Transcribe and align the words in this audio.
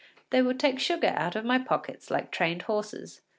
They 0.31 0.41
would 0.41 0.59
take 0.59 0.79
sugar 0.79 1.13
out 1.15 1.35
of 1.35 1.45
my 1.45 1.59
pockets 1.59 2.09
like 2.09 2.31
trained 2.31 2.63
horses. 2.63 3.21